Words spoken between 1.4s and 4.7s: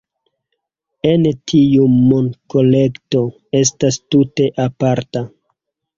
tiu monkolekto estas tute